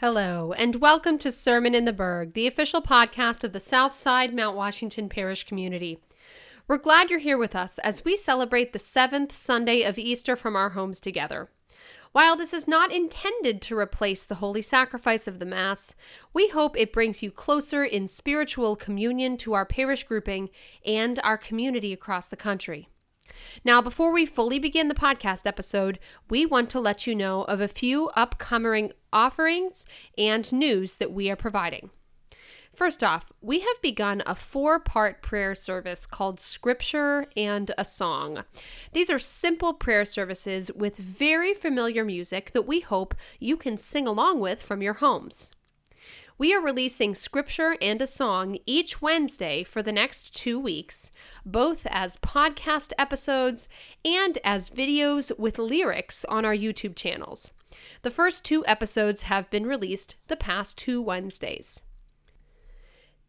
Hello, 0.00 0.54
and 0.56 0.76
welcome 0.76 1.18
to 1.18 1.30
Sermon 1.30 1.74
in 1.74 1.84
the 1.84 1.92
Burgh, 1.92 2.32
the 2.32 2.46
official 2.46 2.80
podcast 2.80 3.44
of 3.44 3.52
the 3.52 3.60
Southside 3.60 4.34
Mount 4.34 4.56
Washington 4.56 5.10
Parish 5.10 5.44
community. 5.44 5.98
We're 6.66 6.78
glad 6.78 7.10
you're 7.10 7.18
here 7.18 7.36
with 7.36 7.54
us 7.54 7.78
as 7.80 8.02
we 8.02 8.16
celebrate 8.16 8.72
the 8.72 8.78
seventh 8.78 9.30
Sunday 9.30 9.82
of 9.82 9.98
Easter 9.98 10.36
from 10.36 10.56
our 10.56 10.70
homes 10.70 11.00
together. 11.00 11.50
While 12.12 12.34
this 12.34 12.54
is 12.54 12.66
not 12.66 12.90
intended 12.90 13.60
to 13.60 13.76
replace 13.76 14.24
the 14.24 14.36
holy 14.36 14.62
sacrifice 14.62 15.28
of 15.28 15.38
the 15.38 15.44
Mass, 15.44 15.94
we 16.32 16.48
hope 16.48 16.78
it 16.78 16.94
brings 16.94 17.22
you 17.22 17.30
closer 17.30 17.84
in 17.84 18.08
spiritual 18.08 18.76
communion 18.76 19.36
to 19.36 19.52
our 19.52 19.66
parish 19.66 20.04
grouping 20.04 20.48
and 20.82 21.20
our 21.22 21.36
community 21.36 21.92
across 21.92 22.26
the 22.26 22.38
country. 22.38 22.88
Now, 23.64 23.80
before 23.80 24.12
we 24.12 24.26
fully 24.26 24.58
begin 24.58 24.88
the 24.88 24.94
podcast 24.94 25.46
episode, 25.46 25.98
we 26.28 26.46
want 26.46 26.70
to 26.70 26.80
let 26.80 27.06
you 27.06 27.14
know 27.14 27.42
of 27.42 27.60
a 27.60 27.68
few 27.68 28.08
upcoming 28.10 28.92
offerings 29.12 29.86
and 30.16 30.50
news 30.52 30.96
that 30.96 31.12
we 31.12 31.30
are 31.30 31.36
providing. 31.36 31.90
First 32.72 33.02
off, 33.02 33.32
we 33.40 33.60
have 33.60 33.82
begun 33.82 34.22
a 34.26 34.34
four 34.34 34.78
part 34.78 35.22
prayer 35.22 35.54
service 35.54 36.06
called 36.06 36.38
Scripture 36.38 37.26
and 37.36 37.72
a 37.76 37.84
Song. 37.84 38.44
These 38.92 39.10
are 39.10 39.18
simple 39.18 39.74
prayer 39.74 40.04
services 40.04 40.70
with 40.72 40.96
very 40.96 41.52
familiar 41.52 42.04
music 42.04 42.52
that 42.52 42.66
we 42.66 42.80
hope 42.80 43.14
you 43.40 43.56
can 43.56 43.76
sing 43.76 44.06
along 44.06 44.40
with 44.40 44.62
from 44.62 44.82
your 44.82 44.94
homes. 44.94 45.50
We 46.40 46.54
are 46.54 46.62
releasing 46.62 47.14
scripture 47.14 47.76
and 47.82 48.00
a 48.00 48.06
song 48.06 48.56
each 48.64 49.02
Wednesday 49.02 49.62
for 49.62 49.82
the 49.82 49.92
next 49.92 50.34
two 50.34 50.58
weeks, 50.58 51.12
both 51.44 51.86
as 51.90 52.16
podcast 52.16 52.94
episodes 52.98 53.68
and 54.06 54.38
as 54.42 54.70
videos 54.70 55.38
with 55.38 55.58
lyrics 55.58 56.24
on 56.30 56.46
our 56.46 56.56
YouTube 56.56 56.96
channels. 56.96 57.50
The 58.00 58.10
first 58.10 58.42
two 58.42 58.64
episodes 58.66 59.24
have 59.24 59.50
been 59.50 59.66
released 59.66 60.16
the 60.28 60.36
past 60.36 60.78
two 60.78 61.02
Wednesdays. 61.02 61.82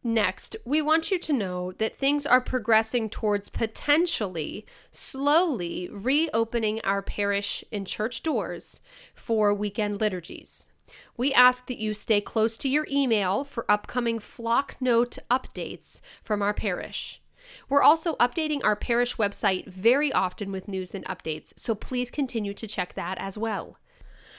Next, 0.01 0.55
we 0.63 0.81
want 0.81 1.11
you 1.11 1.19
to 1.19 1.33
know 1.33 1.73
that 1.73 1.97
things 1.97 2.25
are 2.25 2.39
progressing 2.39 3.09
towards 3.09 3.49
potentially, 3.49 4.65
slowly 4.89 5.89
reopening 5.91 6.79
our 6.85 7.01
parish 7.01 7.65
and 7.73 7.85
church 7.85 8.23
doors 8.23 8.79
for 9.13 9.53
weekend 9.53 9.99
liturgies. 9.99 10.70
We 11.17 11.33
ask 11.33 11.67
that 11.67 11.77
you 11.79 11.93
stay 11.93 12.21
close 12.21 12.57
to 12.57 12.69
your 12.69 12.87
email 12.89 13.43
for 13.43 13.69
upcoming 13.69 14.19
Flocknote 14.19 15.19
updates 15.29 16.01
from 16.23 16.41
our 16.41 16.53
parish. 16.53 17.21
We're 17.69 17.83
also 17.83 18.15
updating 18.15 18.63
our 18.63 18.75
parish 18.75 19.17
website 19.17 19.67
very 19.67 20.11
often 20.13 20.51
with 20.51 20.67
news 20.67 20.93
and 20.95 21.05
updates, 21.05 21.53
so 21.57 21.75
please 21.75 22.11
continue 22.11 22.53
to 22.53 22.67
check 22.67 22.93
that 22.95 23.17
as 23.17 23.37
well. 23.37 23.77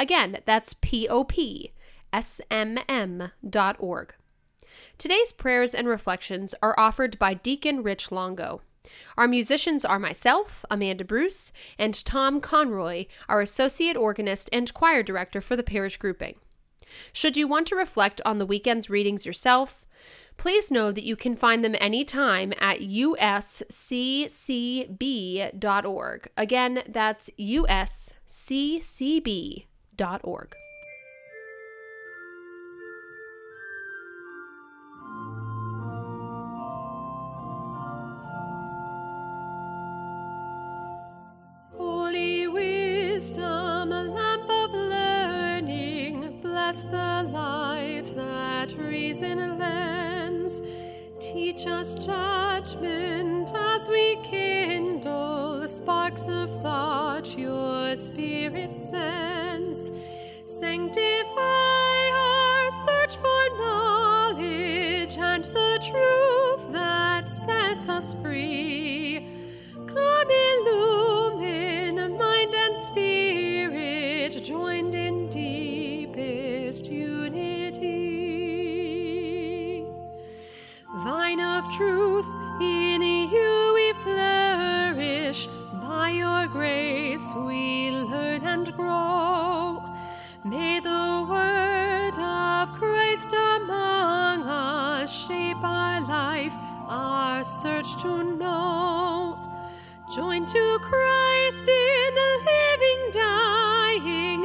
Again, 0.00 0.38
that's 0.44 0.74
popsmm.org. 0.74 1.74
Today's 4.96 5.32
prayers 5.32 5.74
and 5.74 5.88
reflections 5.88 6.54
are 6.62 6.78
offered 6.78 7.18
by 7.18 7.34
Deacon 7.34 7.82
Rich 7.82 8.12
Longo. 8.12 8.60
Our 9.16 9.28
musicians 9.28 9.84
are 9.84 9.98
myself, 9.98 10.64
Amanda 10.70 11.04
Bruce, 11.04 11.52
and 11.78 12.04
Tom 12.04 12.40
Conroy, 12.40 13.06
our 13.28 13.40
associate 13.40 13.96
organist 13.96 14.48
and 14.52 14.72
choir 14.74 15.02
director 15.02 15.40
for 15.40 15.56
the 15.56 15.62
parish 15.62 15.96
grouping. 15.96 16.36
Should 17.12 17.36
you 17.36 17.46
want 17.46 17.66
to 17.68 17.76
reflect 17.76 18.20
on 18.24 18.38
the 18.38 18.46
weekend's 18.46 18.88
readings 18.88 19.26
yourself, 19.26 19.84
please 20.36 20.70
know 20.70 20.92
that 20.92 21.04
you 21.04 21.16
can 21.16 21.36
find 21.36 21.64
them 21.64 21.74
anytime 21.78 22.52
at 22.60 22.78
usccb.org. 22.78 23.48
Again, 26.36 26.82
that's 26.88 27.30
usccb.org. 27.38 28.06
us 51.68 51.94
judgment 51.94 53.52
as 53.54 53.88
we 53.88 54.16
kindle 54.24 55.60
the 55.60 55.68
sparks 55.68 56.26
of 56.28 56.50
thought 56.62 57.36
your 57.36 57.94
spirit 57.96 58.76
sends. 58.76 59.86
Sanctify 60.46 62.10
our 62.12 62.70
search 62.70 63.16
for 63.18 63.48
knowledge 63.58 65.18
and 65.18 65.44
the 65.44 65.78
truth 65.80 66.72
that 66.72 67.28
sets 67.28 67.88
us 67.88 68.14
free. 68.22 69.07
Grace 87.28 87.46
we 87.46 87.90
learn 87.90 88.42
and 88.44 88.74
grow. 88.76 89.82
May 90.44 90.80
the 90.80 91.26
word 91.28 92.18
of 92.18 92.72
Christ 92.72 93.32
among 93.32 94.42
us 94.42 95.26
shape 95.26 95.62
our 95.62 96.00
life, 96.00 96.52
our 96.88 97.44
search 97.44 98.00
to 98.02 98.22
know. 98.22 99.36
Joined 100.14 100.48
to 100.48 100.78
Christ 100.80 101.68
in 101.68 102.14
the 102.14 102.38
living 102.52 103.10
dying, 103.12 104.40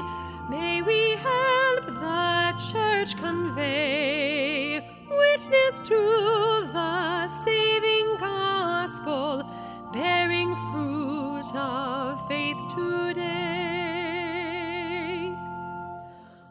may 0.50 0.82
we 0.82 1.12
help 1.12 1.86
the 1.86 2.54
church 2.72 3.18
convey 3.18 4.82
witness 5.10 5.82
to 5.84 6.70
the 6.74 7.28
saving 7.28 8.18
gospel, 8.20 9.44
bearing 9.94 10.56
fruit 10.72 11.56
of 11.56 11.93
today. 12.76 13.24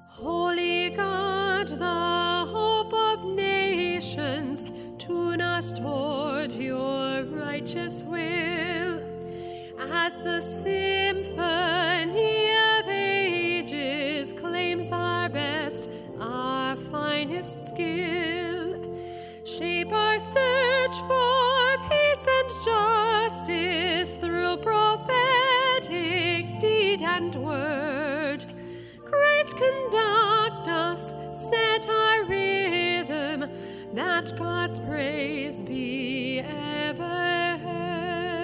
Holy 0.08 0.90
God, 0.90 1.68
the 1.68 2.46
hope 2.50 2.92
of 2.92 3.24
nations, 3.24 4.64
tune 4.98 5.40
us 5.40 5.72
toward 5.72 6.52
your 6.52 7.24
righteous 7.24 8.02
will 8.02 9.00
as 9.92 10.18
the 10.18 10.40
symphony 10.40 11.30
of 12.78 12.88
ages 12.88 14.32
claims 14.32 14.90
our 14.90 15.28
best, 15.28 15.88
our 16.20 16.76
finest 16.76 17.64
skill. 17.64 18.31
Word. 27.52 28.44
Christ 29.04 29.56
conduct 29.56 30.68
us, 30.68 31.14
set 31.32 31.88
our 31.88 32.24
rhythm, 32.24 33.50
that 33.94 34.32
God's 34.38 34.78
praise 34.80 35.62
be 35.62 36.40
ever 36.40 37.58
heard. 37.58 38.42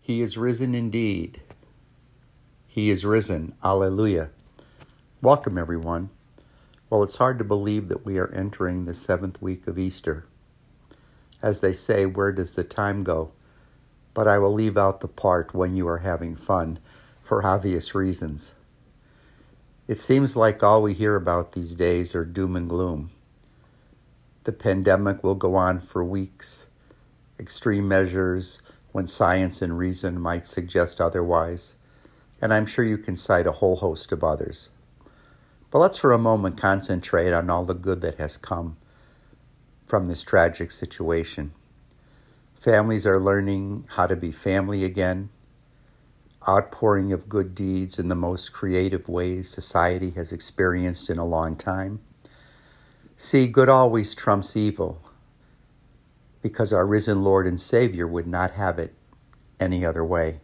He 0.00 0.20
is 0.20 0.36
risen 0.36 0.74
indeed. 0.74 1.40
He 2.66 2.90
is 2.90 3.04
risen. 3.06 3.54
Alleluia. 3.64 4.30
Welcome, 5.22 5.56
everyone. 5.56 6.10
Well, 6.90 7.02
it's 7.02 7.16
hard 7.16 7.38
to 7.38 7.44
believe 7.44 7.88
that 7.88 8.04
we 8.04 8.18
are 8.18 8.30
entering 8.32 8.84
the 8.84 8.94
seventh 8.94 9.40
week 9.40 9.66
of 9.66 9.78
Easter. 9.78 10.26
As 11.42 11.60
they 11.60 11.72
say, 11.72 12.06
where 12.06 12.32
does 12.32 12.54
the 12.54 12.64
time 12.64 13.02
go? 13.02 13.32
But 14.12 14.28
I 14.28 14.38
will 14.38 14.52
leave 14.52 14.76
out 14.76 15.00
the 15.00 15.08
part 15.08 15.54
when 15.54 15.74
you 15.74 15.88
are 15.88 15.98
having 15.98 16.36
fun 16.36 16.78
for 17.22 17.44
obvious 17.46 17.94
reasons. 17.94 18.52
It 19.86 19.98
seems 19.98 20.36
like 20.36 20.62
all 20.62 20.82
we 20.82 20.92
hear 20.92 21.16
about 21.16 21.52
these 21.52 21.74
days 21.74 22.14
are 22.14 22.24
doom 22.24 22.56
and 22.56 22.68
gloom. 22.68 23.10
The 24.44 24.52
pandemic 24.52 25.24
will 25.24 25.34
go 25.34 25.54
on 25.54 25.80
for 25.80 26.04
weeks. 26.04 26.66
Extreme 27.38 27.88
measures 27.88 28.60
when 28.92 29.06
science 29.06 29.62
and 29.62 29.78
reason 29.78 30.20
might 30.20 30.46
suggest 30.46 31.00
otherwise. 31.00 31.74
And 32.42 32.52
I'm 32.52 32.66
sure 32.66 32.84
you 32.84 32.98
can 32.98 33.16
cite 33.16 33.46
a 33.46 33.52
whole 33.52 33.76
host 33.76 34.12
of 34.12 34.24
others. 34.24 34.68
But 35.70 35.78
let's 35.78 35.96
for 35.96 36.12
a 36.12 36.18
moment 36.18 36.56
concentrate 36.58 37.32
on 37.32 37.48
all 37.48 37.64
the 37.64 37.74
good 37.74 38.00
that 38.00 38.16
has 38.16 38.36
come 38.36 38.76
from 39.90 40.06
this 40.06 40.22
tragic 40.22 40.70
situation. 40.70 41.50
Families 42.54 43.04
are 43.04 43.18
learning 43.18 43.88
how 43.96 44.06
to 44.06 44.14
be 44.14 44.30
family 44.30 44.84
again, 44.84 45.30
outpouring 46.48 47.12
of 47.12 47.28
good 47.28 47.56
deeds 47.56 47.98
in 47.98 48.06
the 48.06 48.14
most 48.14 48.52
creative 48.52 49.08
ways 49.08 49.50
society 49.50 50.10
has 50.10 50.30
experienced 50.30 51.10
in 51.10 51.18
a 51.18 51.26
long 51.26 51.56
time. 51.56 51.98
See, 53.16 53.48
good 53.48 53.68
always 53.68 54.14
trumps 54.14 54.56
evil 54.56 55.02
because 56.40 56.72
our 56.72 56.86
risen 56.86 57.24
Lord 57.24 57.44
and 57.48 57.60
Savior 57.60 58.06
would 58.06 58.28
not 58.28 58.52
have 58.52 58.78
it 58.78 58.94
any 59.58 59.84
other 59.84 60.04
way. 60.04 60.38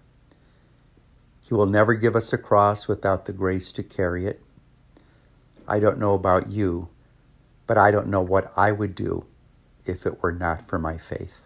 He 1.41 1.55
will 1.55 1.67
never 1.67 1.95
give 1.95 2.17
us 2.17 2.33
a 2.33 2.39
cross 2.39 2.89
without 2.89 3.27
the 3.27 3.33
grace 3.33 3.71
to 3.71 3.85
carry 3.85 4.27
it. 4.27 4.43
I 5.69 5.79
don't 5.79 6.01
know 6.01 6.15
about 6.15 6.51
you, 6.51 6.89
but 7.69 7.79
I 7.79 7.93
don't 7.93 8.09
know 8.09 8.23
what 8.23 8.53
I 8.57 8.73
would 8.73 8.97
do 8.97 9.25
if 9.87 10.06
it 10.06 10.23
were 10.23 10.33
not 10.33 10.69
for 10.69 10.79
my 10.79 10.99
faith. 10.99 11.43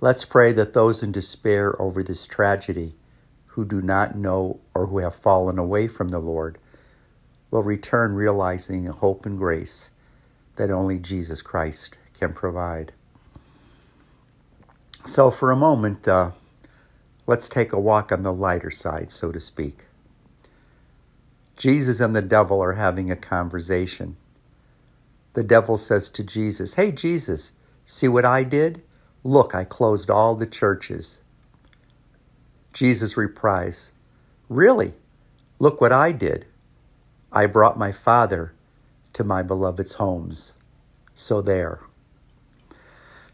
Let's 0.00 0.24
pray 0.24 0.52
that 0.52 0.72
those 0.72 1.02
in 1.02 1.12
despair 1.12 1.80
over 1.80 2.02
this 2.02 2.26
tragedy, 2.26 2.94
who 3.48 3.64
do 3.64 3.82
not 3.82 4.16
know 4.16 4.60
or 4.74 4.86
who 4.86 4.98
have 4.98 5.14
fallen 5.14 5.58
away 5.58 5.88
from 5.88 6.08
the 6.08 6.20
Lord, 6.20 6.56
will 7.50 7.62
return 7.62 8.14
realizing 8.14 8.88
a 8.88 8.92
hope 8.92 9.26
and 9.26 9.36
grace 9.36 9.90
that 10.56 10.70
only 10.70 10.98
Jesus 10.98 11.42
Christ 11.42 11.98
can 12.18 12.32
provide. 12.32 12.92
So, 15.06 15.30
for 15.30 15.50
a 15.50 15.56
moment, 15.56 16.06
uh, 16.06 16.30
let's 17.26 17.48
take 17.48 17.72
a 17.72 17.80
walk 17.80 18.12
on 18.12 18.22
the 18.22 18.32
lighter 18.32 18.70
side, 18.70 19.10
so 19.10 19.32
to 19.32 19.40
speak. 19.40 19.86
Jesus 21.56 22.00
and 22.00 22.14
the 22.14 22.22
devil 22.22 22.62
are 22.62 22.74
having 22.74 23.10
a 23.10 23.16
conversation. 23.16 24.16
The 25.34 25.44
devil 25.44 25.78
says 25.78 26.08
to 26.10 26.24
Jesus, 26.24 26.74
Hey, 26.74 26.90
Jesus, 26.92 27.52
see 27.84 28.08
what 28.08 28.24
I 28.24 28.42
did? 28.42 28.82
Look, 29.22 29.54
I 29.54 29.64
closed 29.64 30.10
all 30.10 30.34
the 30.34 30.46
churches. 30.46 31.18
Jesus 32.72 33.16
replies, 33.16 33.92
Really? 34.48 34.94
Look 35.58 35.80
what 35.80 35.92
I 35.92 36.12
did. 36.12 36.46
I 37.32 37.46
brought 37.46 37.78
my 37.78 37.92
Father 37.92 38.54
to 39.12 39.22
my 39.22 39.42
beloved's 39.42 39.94
homes. 39.94 40.52
So 41.14 41.42
there. 41.42 41.80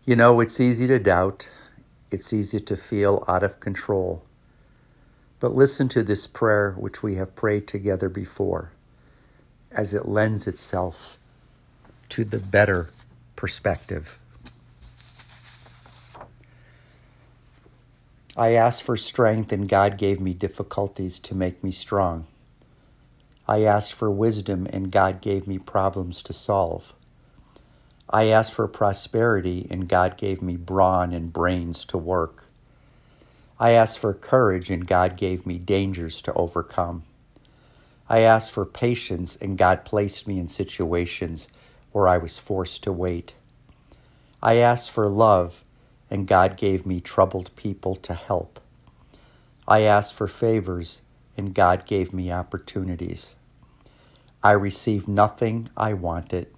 You 0.04 0.16
know, 0.16 0.40
it's 0.40 0.60
easy 0.60 0.86
to 0.88 0.98
doubt, 0.98 1.50
it's 2.10 2.32
easy 2.32 2.60
to 2.60 2.76
feel 2.76 3.24
out 3.26 3.42
of 3.42 3.60
control. 3.60 4.22
But 5.40 5.54
listen 5.54 5.88
to 5.90 6.02
this 6.02 6.26
prayer 6.26 6.72
which 6.72 7.02
we 7.02 7.14
have 7.16 7.34
prayed 7.34 7.68
together 7.68 8.08
before 8.08 8.72
as 9.70 9.94
it 9.94 10.06
lends 10.06 10.46
itself 10.46 11.18
to 12.10 12.24
the 12.24 12.38
better 12.38 12.90
perspective. 13.34 14.18
I 18.36 18.52
asked 18.52 18.82
for 18.82 18.98
strength, 18.98 19.50
and 19.50 19.68
God 19.68 19.96
gave 19.96 20.20
me 20.20 20.34
difficulties 20.34 21.18
to 21.20 21.34
make 21.34 21.64
me 21.64 21.70
strong. 21.70 22.26
I 23.48 23.62
asked 23.62 23.94
for 23.94 24.10
wisdom, 24.10 24.66
and 24.70 24.92
God 24.92 25.22
gave 25.22 25.46
me 25.46 25.58
problems 25.58 26.22
to 26.24 26.34
solve. 26.34 26.92
I 28.10 28.26
asked 28.26 28.52
for 28.52 28.68
prosperity, 28.68 29.66
and 29.70 29.88
God 29.88 30.18
gave 30.18 30.42
me 30.42 30.56
brawn 30.56 31.12
and 31.12 31.32
brains 31.32 31.84
to 31.86 31.96
work. 31.96 32.50
I 33.58 33.70
asked 33.70 33.98
for 33.98 34.12
courage, 34.12 34.70
and 34.70 34.86
God 34.86 35.16
gave 35.16 35.46
me 35.46 35.56
dangers 35.58 36.20
to 36.22 36.32
overcome. 36.34 37.04
I 38.08 38.20
asked 38.20 38.50
for 38.50 38.66
patience, 38.66 39.36
and 39.36 39.56
God 39.56 39.84
placed 39.84 40.28
me 40.28 40.38
in 40.38 40.48
situations 40.48 41.48
where 41.96 42.08
I 42.08 42.18
was 42.18 42.38
forced 42.38 42.82
to 42.82 42.92
wait. 42.92 43.36
I 44.42 44.56
asked 44.56 44.90
for 44.90 45.08
love, 45.08 45.64
and 46.10 46.26
God 46.26 46.58
gave 46.58 46.84
me 46.84 47.00
troubled 47.00 47.56
people 47.56 47.96
to 47.96 48.12
help. 48.12 48.60
I 49.66 49.80
asked 49.80 50.12
for 50.12 50.28
favors, 50.28 51.00
and 51.38 51.54
God 51.54 51.86
gave 51.86 52.12
me 52.12 52.30
opportunities. 52.30 53.34
I 54.42 54.50
received 54.50 55.08
nothing 55.08 55.70
I 55.74 55.94
wanted, 55.94 56.48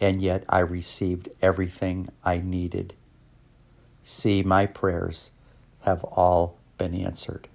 and 0.00 0.20
yet 0.20 0.42
I 0.48 0.58
received 0.58 1.28
everything 1.40 2.08
I 2.24 2.38
needed. 2.38 2.94
See, 4.02 4.42
my 4.42 4.66
prayers 4.66 5.30
have 5.82 6.02
all 6.02 6.58
been 6.76 6.92
answered. 6.92 7.46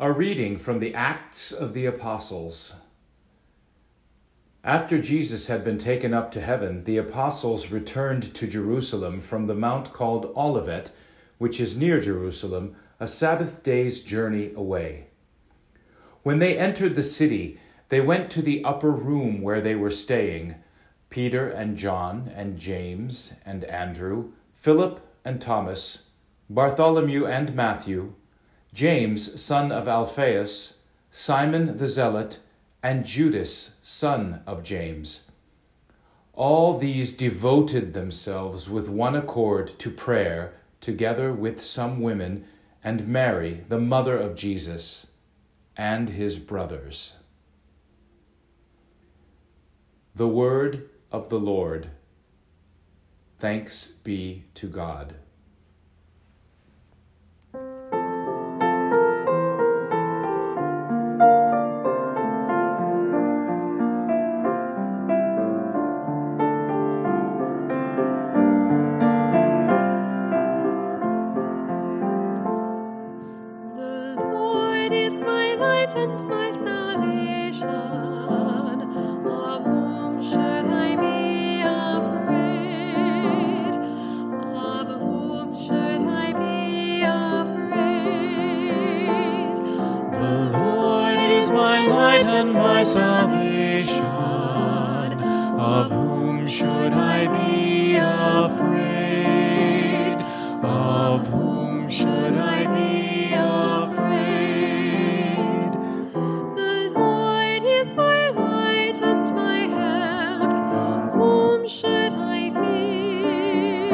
A 0.00 0.10
reading 0.10 0.58
from 0.58 0.80
the 0.80 0.92
Acts 0.92 1.52
of 1.52 1.72
the 1.72 1.86
Apostles. 1.86 2.74
After 4.66 5.00
Jesus 5.00 5.46
had 5.46 5.62
been 5.62 5.78
taken 5.78 6.12
up 6.12 6.32
to 6.32 6.40
heaven, 6.40 6.82
the 6.82 6.96
apostles 6.96 7.70
returned 7.70 8.34
to 8.34 8.48
Jerusalem 8.48 9.20
from 9.20 9.46
the 9.46 9.54
mount 9.54 9.92
called 9.92 10.32
Olivet, 10.36 10.90
which 11.38 11.60
is 11.60 11.78
near 11.78 12.00
Jerusalem, 12.00 12.74
a 12.98 13.06
Sabbath 13.06 13.62
day's 13.62 14.02
journey 14.02 14.50
away. 14.56 15.06
When 16.24 16.40
they 16.40 16.58
entered 16.58 16.96
the 16.96 17.04
city, 17.04 17.60
they 17.90 18.00
went 18.00 18.28
to 18.32 18.42
the 18.42 18.64
upper 18.64 18.90
room 18.90 19.40
where 19.40 19.60
they 19.60 19.76
were 19.76 19.92
staying 19.92 20.56
Peter 21.10 21.48
and 21.48 21.76
John 21.76 22.32
and 22.34 22.58
James 22.58 23.34
and 23.44 23.62
Andrew, 23.66 24.32
Philip 24.56 24.98
and 25.24 25.40
Thomas, 25.40 26.06
Bartholomew 26.50 27.24
and 27.24 27.54
Matthew, 27.54 28.14
James, 28.74 29.40
son 29.40 29.70
of 29.70 29.86
Alphaeus, 29.86 30.78
Simon 31.12 31.78
the 31.78 31.86
Zealot, 31.86 32.40
and 32.86 33.04
Judas, 33.04 33.74
son 33.82 34.42
of 34.46 34.62
James. 34.62 35.28
All 36.34 36.78
these 36.78 37.16
devoted 37.16 37.94
themselves 37.94 38.70
with 38.70 38.88
one 38.88 39.16
accord 39.16 39.76
to 39.80 39.90
prayer, 39.90 40.54
together 40.80 41.32
with 41.32 41.60
some 41.60 42.00
women, 42.00 42.44
and 42.84 43.08
Mary, 43.08 43.64
the 43.68 43.80
mother 43.80 44.16
of 44.16 44.36
Jesus, 44.36 45.08
and 45.76 46.10
his 46.10 46.38
brothers. 46.38 47.16
The 50.14 50.28
word 50.28 50.88
of 51.10 51.28
the 51.28 51.40
Lord. 51.40 51.90
Thanks 53.40 53.88
be 53.88 54.44
to 54.54 54.68
God. 54.68 55.16
My 107.96 108.30
light 108.30 108.96
haunts 108.98 109.30
my 109.30 109.60
help. 109.66 110.52
Whom 111.14 111.66
should 111.68 112.14
I 112.14 112.50
fear? 112.50 113.90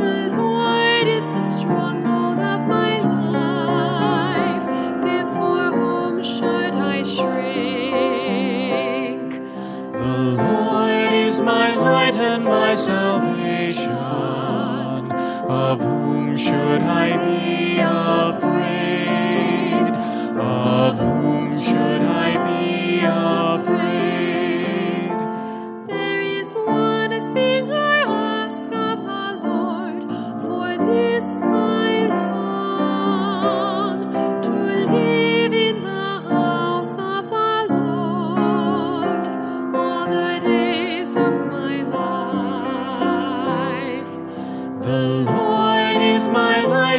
The 0.00 0.30
light 0.36 1.06
is 1.06 1.26
the 1.28 1.42
stronghold 1.42 2.38
of 2.38 2.60
my 2.66 3.00
life. 3.38 4.64
Before 5.02 5.70
whom 5.72 6.22
should 6.22 6.76
I 6.76 7.02
shrink? 7.02 7.82
The 9.92 10.34
light 10.42 11.12
is 11.12 11.40
my 11.40 11.74
light 11.76 12.14
and 12.14 12.44
my 12.44 12.74
salvation. 12.74 13.35
Should 16.46 16.82
I 16.84 17.16
be 17.24 17.80
afraid? 17.80 18.35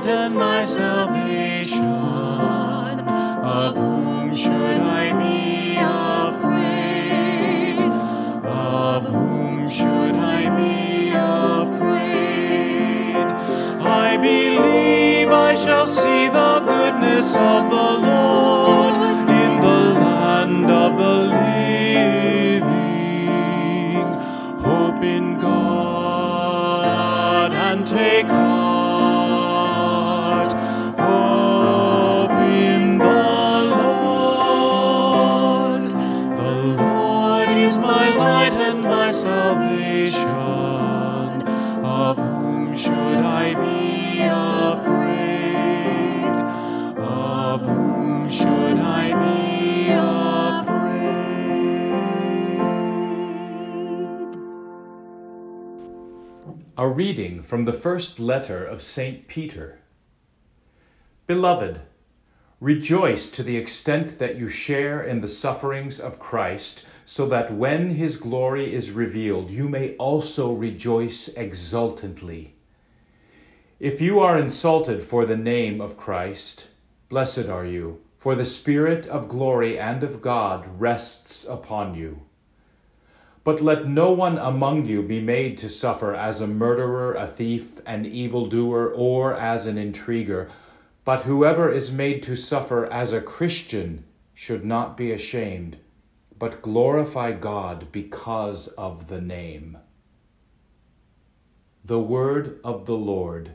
And 0.06 0.36
my 0.36 0.66
salvation. 0.66 1.84
Of 1.84 3.76
whom 3.76 4.34
should 4.36 4.84
I 4.84 5.14
be 5.14 5.78
afraid? 6.36 7.94
Of 8.46 9.08
whom 9.08 9.68
should 9.70 10.16
I 10.16 10.50
be 10.56 11.10
afraid? 11.10 11.96
I 13.82 14.18
believe 14.18 15.32
I 15.32 15.56
shall 15.56 15.88
see 15.88 16.28
the 16.28 16.60
goodness 16.60 17.36
of 17.36 17.70
the 17.70 18.08
Lord 18.08 18.67
Reading 56.88 57.44
from 57.44 57.66
the 57.66 57.74
first 57.74 58.18
letter 58.18 58.64
of 58.64 58.82
St. 58.82 59.28
Peter. 59.28 59.80
Beloved, 61.28 61.82
rejoice 62.62 63.30
to 63.30 63.44
the 63.44 63.58
extent 63.58 64.20
that 64.20 64.38
you 64.38 64.48
share 64.48 65.04
in 65.04 65.20
the 65.22 65.28
sufferings 65.28 66.00
of 66.00 66.18
Christ, 66.18 66.88
so 67.06 67.28
that 67.28 67.54
when 67.54 67.90
his 67.90 68.18
glory 68.18 68.74
is 68.74 68.92
revealed, 68.92 69.52
you 69.52 69.68
may 69.68 69.96
also 69.98 70.54
rejoice 70.54 71.28
exultantly. 71.30 72.56
If 73.80 74.02
you 74.02 74.20
are 74.20 74.38
insulted 74.38 75.04
for 75.04 75.26
the 75.26 75.38
name 75.38 75.82
of 75.82 75.98
Christ, 75.98 76.70
blessed 77.10 77.48
are 77.48 77.66
you, 77.66 78.02
for 78.18 78.34
the 78.34 78.46
Spirit 78.46 79.06
of 79.08 79.30
glory 79.30 79.78
and 79.78 80.04
of 80.04 80.22
God 80.22 80.80
rests 80.80 81.46
upon 81.46 81.96
you. 81.96 82.27
But 83.48 83.62
let 83.62 83.88
no 83.88 84.12
one 84.12 84.38
among 84.38 84.88
you 84.88 85.02
be 85.02 85.22
made 85.22 85.58
to 85.60 85.70
suffer 85.70 86.14
as 86.14 86.42
a 86.42 86.48
murderer, 86.48 87.14
a 87.14 87.26
thief, 87.26 87.80
an 87.86 88.06
evildoer, 88.06 88.90
or 88.94 89.36
as 89.36 89.66
an 89.66 89.78
intriguer. 89.78 90.50
But 91.06 91.22
whoever 91.22 91.72
is 91.72 91.90
made 91.90 92.22
to 92.24 92.36
suffer 92.36 92.88
as 92.88 93.14
a 93.14 93.22
Christian 93.22 94.04
should 94.34 94.66
not 94.66 94.98
be 94.98 95.14
ashamed, 95.14 95.78
but 96.38 96.62
glorify 96.62 97.32
God 97.32 97.90
because 97.94 98.68
of 98.68 99.08
the 99.08 99.22
name. 99.22 99.78
The 101.86 102.02
word 102.02 102.60
of 102.66 102.86
the 102.86 102.98
Lord. 102.98 103.52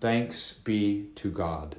Thanks 0.00 0.52
be 0.52 1.08
to 1.16 1.28
God. 1.28 1.74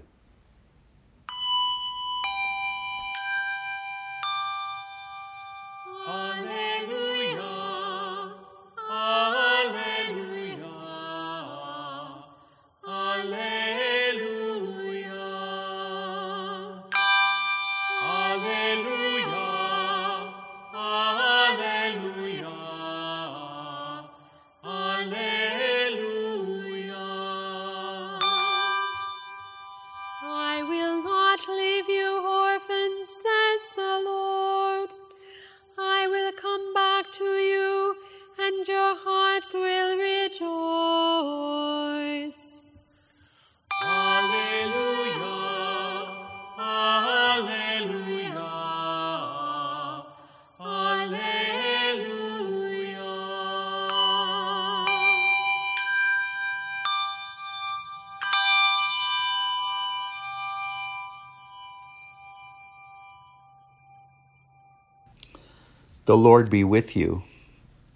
The 66.06 66.16
Lord 66.16 66.52
be 66.52 66.64
with 66.64 66.96
you 66.96 67.24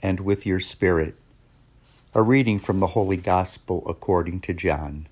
and 0.01 0.19
with 0.21 0.43
your 0.43 0.59
spirit. 0.59 1.13
A 2.15 2.23
reading 2.23 2.57
from 2.57 2.79
the 2.79 2.87
Holy 2.87 3.17
Gospel 3.17 3.83
according 3.85 4.41
to 4.41 4.53
John. 4.55 5.07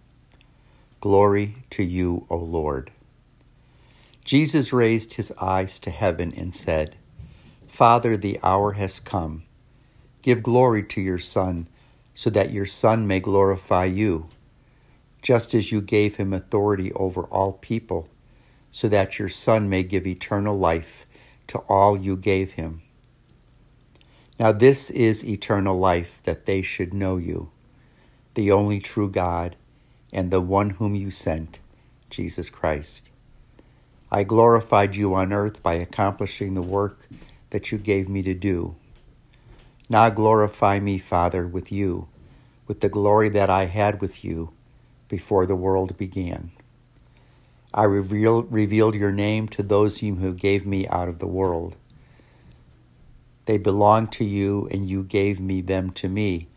Glory 1.00 1.58
to 1.70 1.84
you, 1.84 2.26
O 2.28 2.38
Lord. 2.38 2.90
Jesus 4.26 4.74
raised 4.74 5.14
his 5.14 5.32
eyes 5.40 5.78
to 5.78 5.92
heaven 5.92 6.34
and 6.36 6.56
said, 6.56 6.96
Father, 7.68 8.18
the 8.18 8.40
hour 8.42 8.72
has 8.72 9.00
come. 9.00 9.44
Give 10.24 10.42
glory 10.42 10.82
to 10.86 11.00
your 11.00 11.20
Son, 11.20 11.68
so 12.16 12.32
that 12.32 12.52
your 12.52 12.66
Son 12.66 13.06
may 13.06 13.20
glorify 13.20 13.86
you, 13.86 14.28
just 15.22 15.54
as 15.54 15.72
you 15.72 15.82
gave 15.82 16.16
him 16.16 16.34
authority 16.34 16.92
over 16.94 17.26
all 17.26 17.54
people, 17.54 18.10
so 18.72 18.90
that 18.90 19.20
your 19.20 19.30
Son 19.30 19.70
may 19.70 19.84
give 19.84 20.08
eternal 20.08 20.58
life 20.58 21.06
to 21.46 21.60
all 21.70 21.96
you 21.96 22.18
gave 22.18 22.54
him. 22.54 22.82
Now, 24.40 24.52
this 24.52 24.92
is 24.92 25.26
eternal 25.26 25.80
life, 25.80 26.22
that 26.24 26.46
they 26.46 26.62
should 26.62 26.94
know 26.94 27.18
you, 27.18 27.50
the 28.36 28.52
only 28.52 28.80
true 28.80 29.10
God, 29.10 29.56
and 30.14 30.30
the 30.30 30.42
one 30.42 30.72
whom 30.72 30.94
you 30.94 31.10
sent, 31.10 31.60
Jesus 32.12 32.52
Christ. 32.52 33.10
I 34.12 34.24
glorified 34.24 34.96
you 34.96 35.16
on 35.16 35.34
earth 35.34 35.64
by 35.64 35.74
accomplishing 35.74 36.54
the 36.54 36.62
work 36.62 37.08
that 37.50 37.72
you 37.72 37.80
gave 37.80 38.08
me 38.08 38.22
to 38.24 38.34
do. 38.36 38.76
Now 39.90 40.10
glorify 40.10 40.80
me, 40.80 41.00
Father, 41.00 41.48
with 41.48 41.72
you, 41.72 42.08
with 42.68 42.82
the 42.82 42.90
glory 42.90 43.30
that 43.30 43.50
I 43.50 43.66
had 43.66 44.02
with 44.02 44.24
you 44.24 44.52
before 45.10 45.46
the 45.46 45.56
world 45.56 45.98
began. 45.98 46.52
I 47.74 47.84
revealed, 47.84 48.52
revealed 48.52 48.96
your 48.96 49.12
name 49.12 49.48
to 49.50 49.64
those 49.64 50.00
whom 50.00 50.22
you 50.22 50.34
gave 50.34 50.66
me 50.66 50.88
out 50.88 51.10
of 51.10 51.20
the 51.20 51.28
world. 51.28 51.76
They 53.48 53.58
belong 53.58 54.08
to 54.10 54.26
you, 54.26 54.68
and 54.72 54.90
you 54.90 55.04
gave 55.04 55.40
me 55.40 55.62
them 55.62 55.92
to 55.92 56.10
me, 56.10 56.50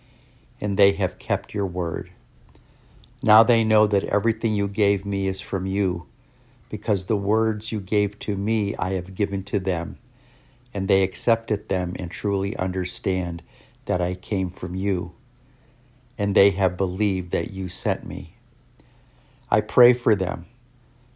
and 0.61 0.76
they 0.76 0.90
have 0.94 1.20
kept 1.20 1.54
your 1.54 1.66
word. 1.66 2.11
Now 3.23 3.44
they 3.44 3.62
know 3.62 3.87
that 3.87 4.02
everything 4.02 4.54
you 4.54 4.66
gave 4.66 5.06
me 5.06 5.28
is 5.28 5.40
from 5.40 5.66
you, 5.66 6.06
because 6.68 7.04
the 7.04 7.16
words 7.16 7.70
you 7.70 7.78
gave 7.80 8.18
to 8.20 8.37
me 8.37 8.75
I 8.75 8.94
have 8.94 9.14
given 9.14 9.44
to 9.44 9.61
them, 9.61 9.99
and 10.75 10.88
they 10.88 11.04
accepted 11.04 11.68
them 11.68 11.94
and 11.97 12.11
truly 12.11 12.56
understand 12.56 13.44
that 13.85 14.00
I 14.00 14.16
came 14.16 14.50
from 14.50 14.75
you, 14.75 15.12
and 16.18 16.35
they 16.35 16.50
have 16.50 16.76
believed 16.76 17.30
that 17.30 17.52
you 17.52 17.68
sent 17.68 18.04
me. 18.04 18.35
I 19.49 19.61
pray 19.61 19.92
for 19.92 20.16
them. 20.16 20.47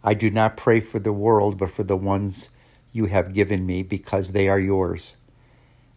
I 0.04 0.14
do 0.14 0.31
not 0.31 0.57
pray 0.57 0.78
for 0.78 1.00
the 1.00 1.12
world, 1.12 1.59
but 1.59 1.73
for 1.73 1.83
the 1.83 1.97
ones 1.97 2.50
you 2.93 3.07
have 3.07 3.35
given 3.35 3.66
me, 3.66 3.83
because 3.83 4.31
they 4.31 4.49
are 4.49 4.61
yours. 4.61 5.16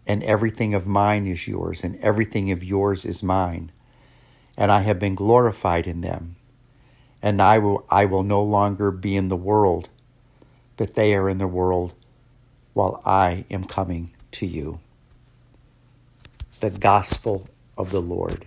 And 0.07 0.23
everything 0.23 0.73
of 0.73 0.87
mine 0.87 1.27
is 1.27 1.49
yours, 1.49 1.83
and 1.83 1.99
everything 1.99 2.49
of 2.49 2.63
yours 2.63 3.03
is 3.03 3.21
mine. 3.21 3.73
And 4.57 4.71
I 4.71 4.81
have 4.81 4.99
been 4.99 5.15
glorified 5.15 5.85
in 5.85 5.99
them. 5.99 6.37
And 7.21 7.41
I 7.41 7.59
will, 7.59 7.85
I 7.89 8.05
will 8.05 8.23
no 8.23 8.41
longer 8.41 8.89
be 8.89 9.17
in 9.17 9.27
the 9.27 9.35
world, 9.35 9.89
but 10.77 10.95
they 10.95 11.13
are 11.13 11.29
in 11.29 11.39
the 11.39 11.47
world, 11.47 11.93
while 12.73 13.01
I 13.05 13.43
am 13.51 13.65
coming 13.65 14.13
to 14.31 14.45
you. 14.45 14.79
The 16.61 16.69
Gospel 16.69 17.49
of 17.77 17.91
the 17.91 18.01
Lord. 18.01 18.45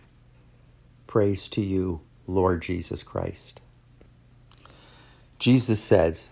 Praise 1.07 1.47
to 1.49 1.61
you, 1.61 2.01
Lord 2.27 2.63
Jesus 2.63 3.03
Christ. 3.03 3.61
Jesus 5.39 5.83
says, 5.83 6.31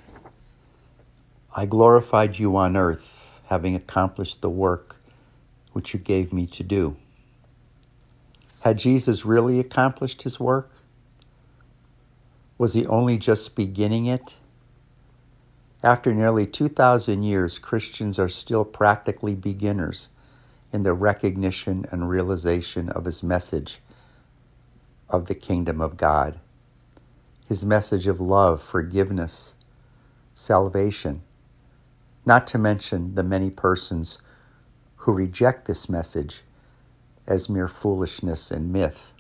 I 1.55 1.67
glorified 1.67 2.39
you 2.39 2.57
on 2.57 2.77
earth, 2.77 3.41
having 3.49 3.75
accomplished 3.75 4.41
the 4.41 4.51
work 4.51 4.98
which 5.73 5.95
you 5.95 6.01
gave 6.01 6.33
me 6.33 6.47
to 6.47 6.63
do. 6.63 6.97
Had 8.61 8.79
Jesus 8.79 9.25
really 9.25 9.61
accomplished 9.61 10.23
his 10.23 10.41
work? 10.41 10.71
Was 12.57 12.75
he 12.75 12.87
only 12.87 13.19
just 13.19 13.55
beginning 13.55 14.07
it? 14.07 14.37
After 15.83 16.13
nearly 16.13 16.45
2,000 16.45 17.23
years, 17.23 17.59
Christians 17.59 18.19
are 18.19 18.29
still 18.29 18.65
practically 18.65 19.37
beginners 19.37 20.09
in 20.73 20.83
the 20.83 20.93
recognition 20.93 21.87
and 21.91 22.09
realization 22.09 22.89
of 22.89 23.05
his 23.05 23.23
message 23.23 23.81
of 25.09 25.27
the 25.27 25.35
kingdom 25.35 25.81
of 25.81 25.97
God, 25.97 26.41
his 27.47 27.65
message 27.65 28.07
of 28.07 28.21
love, 28.21 28.61
forgiveness, 28.61 29.55
salvation, 30.35 31.23
not 32.27 32.47
to 32.49 32.59
mention 32.59 33.15
the 33.15 33.23
many 33.23 33.49
persons 33.49 34.19
who 35.09 35.15
reject 35.15 35.65
this 35.65 35.89
message 35.89 36.43
as 37.27 37.49
mere 37.49 37.67
foolishness 37.67 38.51
and 38.51 38.71
myth. 38.71 39.11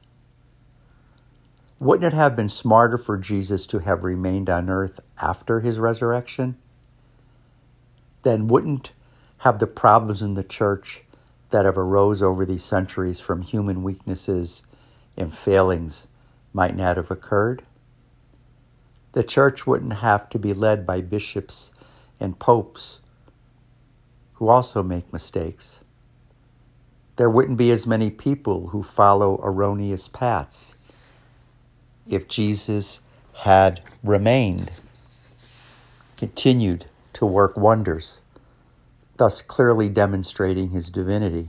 Wouldn't 1.80 2.12
it 2.12 2.14
have 2.14 2.37
been 2.37 2.50
smarter 2.50 2.99
for 2.99 3.16
Jesus 3.16 3.64
to 3.68 3.78
have 3.78 4.04
remained 4.04 4.50
on 4.50 4.68
earth 4.68 5.00
after 5.23 5.61
his 5.61 5.78
resurrection? 5.78 6.59
Then 8.23 8.49
wouldn't 8.49 8.92
have 9.38 9.61
the 9.61 9.66
problems 9.66 10.21
in 10.21 10.35
the 10.35 10.45
church 10.45 11.04
that 11.49 11.64
have 11.64 11.78
arose 11.78 12.21
over 12.21 12.45
these 12.45 12.64
centuries 12.64 13.18
from 13.18 13.40
human 13.40 13.83
weaknesses 13.83 14.64
and 15.16 15.33
failings 15.33 16.07
might 16.52 16.76
not 16.76 16.99
have 16.99 17.11
occurred? 17.11 17.62
The 19.12 19.25
church 19.25 19.66
wouldn't 19.66 19.95
have 19.95 20.28
to 20.28 20.38
be 20.38 20.52
led 20.52 20.85
by 20.85 21.00
bishops 21.00 21.73
and 22.21 22.38
popes 22.38 23.00
who 24.38 24.49
also 24.49 24.83
make 24.85 25.12
mistakes. 25.12 25.80
There 27.16 27.30
wouldn't 27.30 27.59
be 27.59 27.73
as 27.73 27.87
many 27.87 28.11
people 28.11 28.68
who 28.68 28.83
follow 28.85 29.40
erroneous 29.42 30.07
paths 30.09 30.76
if 32.09 32.28
Jesus 32.28 33.00
had 33.42 33.83
remained, 34.04 34.71
continued 36.16 36.87
to 37.14 37.26
work 37.26 37.57
wonders, 37.57 38.18
thus 39.16 39.42
clearly 39.42 39.88
demonstrating 39.88 40.71
his 40.71 40.88
divinity. 40.90 41.49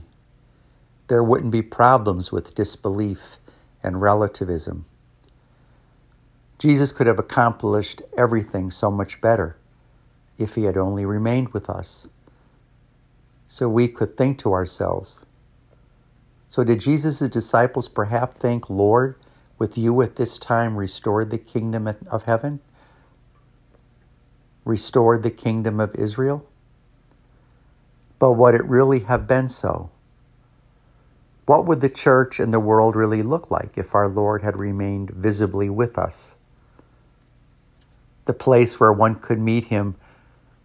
There 1.06 1.22
wouldn't 1.22 1.52
be 1.52 1.62
problems 1.62 2.32
with 2.32 2.56
disbelief 2.56 3.38
and 3.82 4.02
relativism. 4.02 4.86
Jesus 6.58 6.92
could 6.92 7.06
have 7.06 7.20
accomplished 7.20 8.02
everything 8.16 8.70
so 8.70 8.90
much 8.90 9.20
better 9.20 9.56
if 10.38 10.56
he 10.56 10.64
had 10.64 10.76
only 10.76 11.06
remained 11.06 11.50
with 11.50 11.70
us. 11.70 12.08
So 13.52 13.68
we 13.68 13.88
could 13.88 14.16
think 14.16 14.38
to 14.38 14.52
ourselves. 14.52 15.26
So, 16.46 16.62
did 16.62 16.78
Jesus' 16.78 17.18
disciples 17.18 17.88
perhaps 17.88 18.38
think, 18.38 18.70
Lord, 18.70 19.16
with 19.58 19.76
you 19.76 20.02
at 20.02 20.14
this 20.14 20.38
time 20.38 20.76
restored 20.76 21.30
the 21.30 21.38
kingdom 21.38 21.88
of 21.88 22.22
heaven? 22.26 22.60
Restored 24.64 25.24
the 25.24 25.32
kingdom 25.32 25.80
of 25.80 25.96
Israel? 25.96 26.46
But 28.20 28.34
would 28.34 28.54
it 28.54 28.64
really 28.66 29.00
have 29.00 29.26
been 29.26 29.48
so? 29.48 29.90
What 31.44 31.66
would 31.66 31.80
the 31.80 31.88
church 31.88 32.38
and 32.38 32.54
the 32.54 32.60
world 32.60 32.94
really 32.94 33.24
look 33.24 33.50
like 33.50 33.76
if 33.76 33.96
our 33.96 34.08
Lord 34.08 34.44
had 34.44 34.60
remained 34.60 35.10
visibly 35.10 35.68
with 35.68 35.98
us? 35.98 36.36
The 38.26 38.32
place 38.32 38.78
where 38.78 38.92
one 38.92 39.16
could 39.16 39.40
meet 39.40 39.64
him 39.64 39.96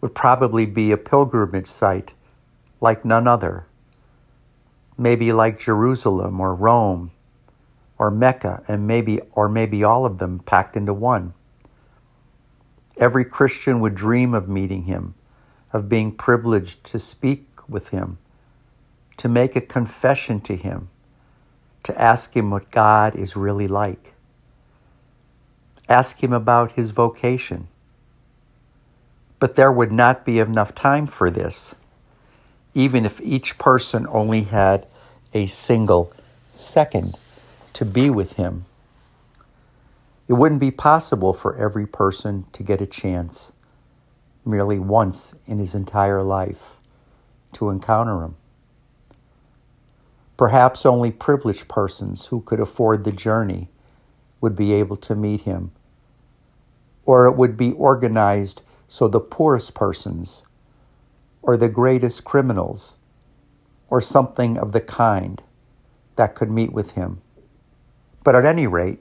would 0.01 0.13
probably 0.13 0.68
be 0.68 0.92
a 0.92 0.98
pilgrimage 0.98 1.65
site 1.65 2.13
like 2.79 3.05
none 3.05 3.27
other. 3.27 3.65
Maybe 4.98 5.32
like 5.32 5.60
Jerusalem 5.60 6.39
or 6.39 6.55
Rome 6.55 7.12
or 7.98 8.12
Mecca 8.12 8.63
and 8.67 8.88
maybe 8.88 9.20
or 9.34 9.50
maybe 9.50 9.84
all 9.84 10.05
of 10.05 10.17
them 10.17 10.39
packed 10.39 10.76
into 10.76 10.93
one. 10.93 11.34
Every 12.97 13.26
Christian 13.26 13.80
would 13.82 13.95
dream 13.95 14.34
of 14.34 14.47
meeting 14.47 14.84
him, 14.84 15.15
of 15.73 15.89
being 15.89 16.13
privileged 16.13 16.84
to 16.86 16.99
speak 16.99 17.47
with 17.67 17.89
him, 17.89 18.17
to 19.17 19.28
make 19.28 19.56
a 19.56 19.62
confession 19.62 20.39
to 20.41 20.56
him, 20.56 20.89
to 21.84 22.02
ask 22.02 22.36
him 22.36 22.52
what 22.52 22.71
God 22.71 23.15
is 23.15 23.36
really 23.36 23.67
like. 23.67 24.13
Ask 25.89 26.23
him 26.23 26.34
about 26.34 26.73
his 26.73 26.91
vocation. 26.91 27.67
But 29.39 29.56
there 29.56 29.71
would 29.71 29.91
not 29.91 30.26
be 30.26 30.39
enough 30.39 30.73
time 30.73 31.06
for 31.06 31.30
this 31.30 31.76
even 32.75 33.05
if 33.05 33.19
each 33.21 33.57
person 33.57 34.05
only 34.11 34.41
had 34.41 34.85
a 35.33 35.47
single 35.47 36.13
second 36.53 37.17
to 37.73 37.85
be 37.85 38.09
with 38.09 38.33
Him. 38.33 38.65
It 40.27 40.33
wouldn't 40.33 40.61
be 40.61 40.71
possible 40.71 41.33
for 41.33 41.55
every 41.55 41.88
person 41.88 42.45
to 42.51 42.63
get 42.63 42.81
a 42.81 42.85
chance 42.85 43.53
merely 44.45 44.77
once 44.77 45.33
in 45.47 45.57
his 45.59 45.73
entire 45.73 46.21
life 46.21 46.77
to 47.53 47.69
encounter 47.69 48.21
Him. 48.21 48.35
Perhaps 50.38 50.85
only 50.85 51.11
privileged 51.11 51.69
persons 51.69 52.27
who 52.27 52.41
could 52.41 52.59
afford 52.59 53.03
the 53.05 53.11
journey 53.11 53.69
would 54.41 54.55
be 54.55 54.73
able 54.73 54.97
to 54.97 55.15
meet 55.15 55.41
Him, 55.41 55.71
or 57.05 57.25
it 57.25 57.38
would 57.38 57.55
be 57.55 57.71
organized 57.71 58.61
so 58.88 59.07
the 59.07 59.21
poorest 59.21 59.73
persons 59.73 60.43
or 61.45 61.55
the 61.55 61.69
greatest 61.69 62.23
criminals, 62.23 62.95
or 63.88 64.01
something 64.01 64.58
of 64.58 64.71
the 64.71 64.81
kind 64.81 65.43
that 66.15 66.34
could 66.34 66.49
meet 66.49 66.73
with 66.73 66.93
him. 66.93 67.21
But 68.23 68.36
at 68.36 68.45
any 68.45 68.65
rate, 68.65 68.99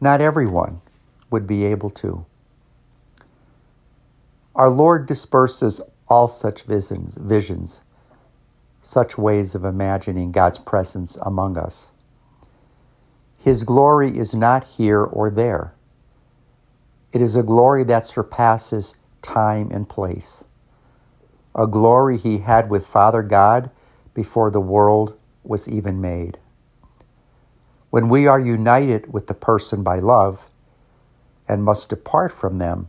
not 0.00 0.22
everyone 0.22 0.80
would 1.30 1.46
be 1.46 1.66
able 1.66 1.90
to. 1.90 2.24
Our 4.54 4.70
Lord 4.70 5.06
disperses 5.06 5.82
all 6.08 6.26
such 6.26 6.62
visions, 6.62 7.18
visions, 7.20 7.82
such 8.80 9.18
ways 9.18 9.54
of 9.54 9.64
imagining 9.64 10.32
God's 10.32 10.58
presence 10.58 11.18
among 11.20 11.58
us. 11.58 11.92
His 13.38 13.62
glory 13.62 14.16
is 14.16 14.34
not 14.34 14.66
here 14.66 15.02
or 15.02 15.30
there. 15.30 15.74
It 17.12 17.20
is 17.20 17.36
a 17.36 17.42
glory 17.42 17.84
that 17.84 18.06
surpasses 18.06 18.96
time 19.20 19.70
and 19.70 19.86
place 19.86 20.44
a 21.58 21.66
glory 21.66 22.16
he 22.16 22.38
had 22.38 22.70
with 22.70 22.86
Father 22.86 23.22
God 23.24 23.72
before 24.14 24.48
the 24.48 24.60
world 24.60 25.18
was 25.42 25.68
even 25.68 26.00
made. 26.00 26.38
When 27.90 28.08
we 28.08 28.28
are 28.28 28.38
united 28.38 29.12
with 29.12 29.26
the 29.26 29.34
person 29.34 29.82
by 29.82 29.98
love 29.98 30.48
and 31.48 31.64
must 31.64 31.88
depart 31.88 32.32
from 32.32 32.58
them, 32.58 32.88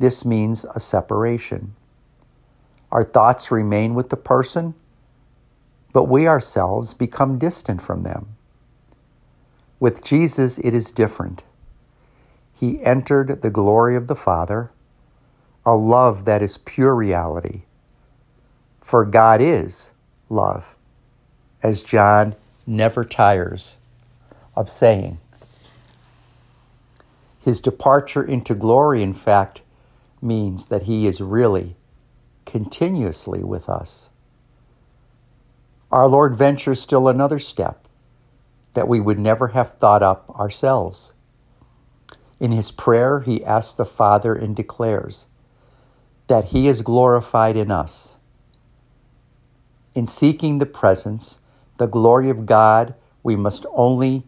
this 0.00 0.24
means 0.24 0.66
a 0.74 0.80
separation. 0.80 1.76
Our 2.90 3.04
thoughts 3.04 3.52
remain 3.52 3.94
with 3.94 4.08
the 4.08 4.16
person, 4.16 4.74
but 5.92 6.04
we 6.04 6.26
ourselves 6.26 6.92
become 6.92 7.38
distant 7.38 7.80
from 7.80 8.02
them. 8.02 8.36
With 9.78 10.02
Jesus, 10.02 10.58
it 10.58 10.74
is 10.74 10.90
different. 10.90 11.44
He 12.52 12.82
entered 12.82 13.42
the 13.42 13.50
glory 13.50 13.94
of 13.94 14.08
the 14.08 14.16
Father 14.16 14.72
a 15.68 15.76
love 15.76 16.24
that 16.24 16.40
is 16.40 16.56
pure 16.56 16.94
reality. 16.94 17.60
For 18.80 19.04
God 19.04 19.42
is 19.42 19.90
love, 20.30 20.74
as 21.62 21.82
John 21.82 22.36
never 22.66 23.04
tires 23.04 23.76
of 24.56 24.70
saying. 24.70 25.18
His 27.44 27.60
departure 27.60 28.22
into 28.24 28.54
glory, 28.54 29.02
in 29.02 29.12
fact, 29.12 29.60
means 30.22 30.68
that 30.68 30.84
he 30.84 31.06
is 31.06 31.20
really 31.20 31.76
continuously 32.46 33.44
with 33.44 33.68
us. 33.68 34.08
Our 35.92 36.08
Lord 36.08 36.34
ventures 36.34 36.80
still 36.80 37.08
another 37.08 37.38
step 37.38 37.86
that 38.72 38.88
we 38.88 39.00
would 39.00 39.18
never 39.18 39.48
have 39.48 39.74
thought 39.74 40.02
up 40.02 40.30
ourselves. 40.30 41.12
In 42.40 42.52
his 42.52 42.70
prayer, 42.70 43.20
he 43.20 43.44
asks 43.44 43.74
the 43.74 43.84
Father 43.84 44.34
and 44.34 44.56
declares, 44.56 45.26
that 46.28 46.46
He 46.46 46.68
is 46.68 46.82
glorified 46.82 47.56
in 47.56 47.70
us. 47.70 48.16
In 49.94 50.06
seeking 50.06 50.58
the 50.58 50.66
presence, 50.66 51.40
the 51.78 51.88
glory 51.88 52.30
of 52.30 52.46
God, 52.46 52.94
we 53.22 53.36
must 53.36 53.66
only 53.72 54.24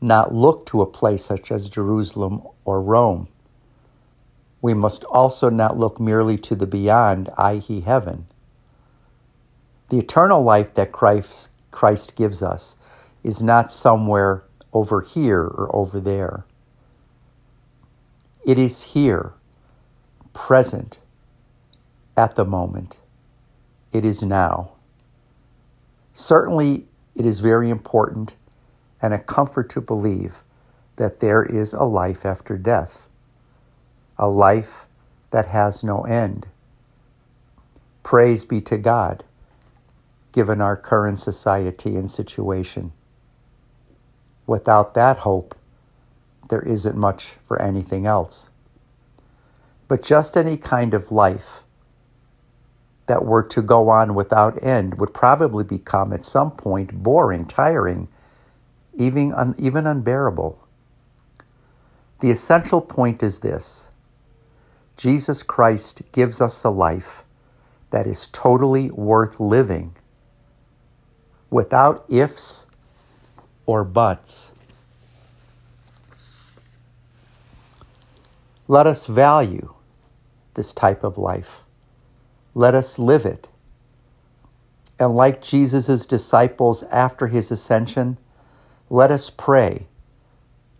not 0.00 0.34
look 0.34 0.66
to 0.66 0.82
a 0.82 0.86
place 0.86 1.24
such 1.24 1.50
as 1.52 1.70
Jerusalem 1.70 2.42
or 2.64 2.82
Rome. 2.82 3.28
We 4.60 4.74
must 4.74 5.04
also 5.04 5.50
not 5.50 5.76
look 5.76 6.00
merely 6.00 6.38
to 6.38 6.54
the 6.54 6.66
beyond, 6.66 7.30
i.e., 7.38 7.80
heaven. 7.80 8.26
The 9.88 9.98
eternal 9.98 10.42
life 10.42 10.74
that 10.74 10.92
Christ, 10.92 11.50
Christ 11.70 12.16
gives 12.16 12.42
us 12.42 12.76
is 13.22 13.42
not 13.42 13.72
somewhere 13.72 14.44
over 14.72 15.00
here 15.00 15.42
or 15.42 15.74
over 15.74 16.00
there. 16.00 16.44
It 18.44 18.58
is 18.58 18.94
here, 18.94 19.34
present, 20.32 20.98
at 22.16 22.36
the 22.36 22.44
moment. 22.44 22.98
It 23.92 24.04
is 24.04 24.22
now. 24.22 24.72
Certainly, 26.14 26.86
it 27.14 27.26
is 27.26 27.40
very 27.40 27.70
important 27.70 28.34
and 29.00 29.12
a 29.12 29.18
comfort 29.18 29.68
to 29.70 29.80
believe 29.80 30.42
that 30.96 31.20
there 31.20 31.42
is 31.42 31.72
a 31.72 31.84
life 31.84 32.24
after 32.24 32.56
death, 32.56 33.08
a 34.18 34.28
life 34.28 34.86
that 35.30 35.46
has 35.46 35.82
no 35.82 36.02
end. 36.02 36.46
Praise 38.02 38.44
be 38.44 38.60
to 38.62 38.78
God, 38.78 39.24
given 40.32 40.60
our 40.60 40.76
current 40.76 41.18
society 41.18 41.96
and 41.96 42.10
situation. 42.10 42.92
Without 44.46 44.94
that 44.94 45.18
hope, 45.18 45.56
there 46.48 46.62
isn't 46.62 46.96
much 46.96 47.34
for 47.46 47.60
anything 47.60 48.06
else. 48.06 48.48
But 49.88 50.02
just 50.02 50.36
any 50.36 50.56
kind 50.56 50.94
of 50.94 51.10
life 51.10 51.61
that 53.12 53.26
were 53.26 53.42
to 53.42 53.60
go 53.60 53.90
on 53.90 54.14
without 54.14 54.64
end 54.64 54.98
would 54.98 55.12
probably 55.12 55.64
become 55.64 56.14
at 56.14 56.24
some 56.24 56.50
point 56.50 57.02
boring, 57.02 57.44
tiring, 57.44 58.08
even, 58.94 59.34
un- 59.34 59.54
even 59.58 59.86
unbearable. 59.86 60.58
The 62.20 62.30
essential 62.30 62.80
point 62.80 63.22
is 63.22 63.40
this 63.40 63.90
Jesus 64.96 65.42
Christ 65.42 66.00
gives 66.12 66.40
us 66.40 66.64
a 66.64 66.70
life 66.70 67.24
that 67.90 68.06
is 68.06 68.28
totally 68.28 68.90
worth 68.90 69.38
living 69.38 69.94
without 71.50 72.06
ifs 72.08 72.64
or 73.66 73.84
buts. 73.84 74.52
Let 78.68 78.86
us 78.86 79.06
value 79.06 79.74
this 80.54 80.72
type 80.72 81.04
of 81.04 81.18
life. 81.18 81.60
Let 82.54 82.74
us 82.74 82.98
live 82.98 83.24
it. 83.24 83.48
And 84.98 85.16
like 85.16 85.42
Jesus' 85.42 86.06
disciples 86.06 86.82
after 86.84 87.28
his 87.28 87.50
ascension, 87.50 88.18
let 88.90 89.10
us 89.10 89.30
pray 89.30 89.86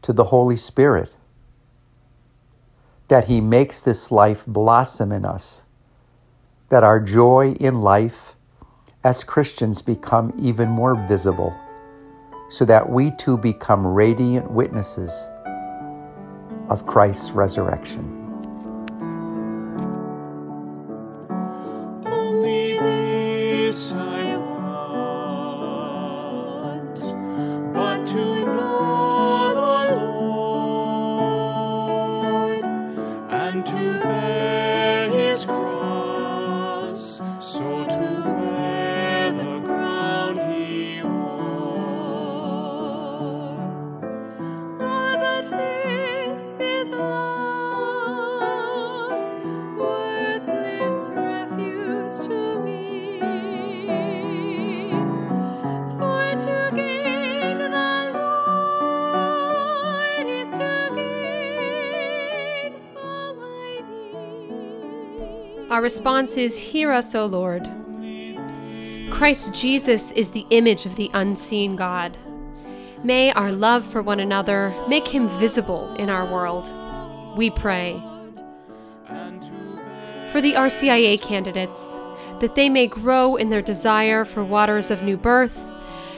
to 0.03 0.13
the 0.13 0.25
Holy 0.25 0.57
Spirit 0.57 1.15
that 3.09 3.25
he 3.25 3.41
makes 3.41 3.83
this 3.83 4.11
life 4.11 4.45
blossom 4.47 5.13
in 5.13 5.25
us, 5.25 5.65
that 6.69 6.85
our 6.85 7.01
joy 7.01 7.53
in 7.59 7.81
life 7.81 8.37
as 9.05 9.25
Christians 9.25 9.83
become 9.83 10.33
even 10.39 10.69
more 10.69 10.95
visible, 11.09 11.55
so 12.49 12.65
that 12.65 12.89
we 12.89 13.11
too 13.19 13.37
become 13.37 13.87
radiant 13.87 14.51
witnesses 14.51 15.13
of 16.69 16.87
Christ's 16.87 17.33
resurrection. 17.33 18.22
This 23.73 23.93
I 23.95 24.37
want, 24.37 24.59
but 27.73 28.05
to 28.05 28.45
know 28.45 29.55
the 29.55 29.97
Lord 31.17 31.47
and 33.31 33.65
to 33.65 34.01
bear 34.03 35.09
His 35.09 35.47
cross, 35.47 37.23
so 37.41 37.87
to 37.87 38.09
wear 38.41 39.33
the 39.33 39.61
crown 39.65 40.37
He 40.51 41.03
wore. 41.03 42.13
Ah, 44.81 45.17
but 45.19 45.45
Our 65.73 65.81
response 65.81 66.37
is 66.37 66.59
Hear 66.59 66.93
us, 66.93 67.15
O 67.15 67.25
Lord. 67.25 67.67
Christ 69.11 69.55
Jesus 69.55 70.13
is 70.13 70.31
the 70.31 70.45
image 70.51 70.85
of 70.85 70.97
the 70.97 71.11
unseen 71.15 71.77
God. 71.77 72.15
May 73.03 73.33
our 73.33 73.51
love 73.51 73.83
for 73.83 74.03
one 74.03 74.21
another 74.21 74.77
make 74.87 75.09
him 75.09 75.31
visible 75.31 75.95
in 75.95 76.11
our 76.11 76.31
world. 76.31 76.71
We 77.39 77.49
pray. 77.49 77.95
For 80.29 80.43
the 80.43 80.53
RCIA 80.53 81.19
candidates, 81.23 81.99
that 82.41 82.55
they 82.55 82.69
may 82.69 82.87
grow 82.87 83.37
in 83.37 83.49
their 83.49 83.63
desire 83.63 84.27
for 84.27 84.45
waters 84.45 84.91
of 84.91 85.03
new 85.03 85.17
birth 85.17 85.59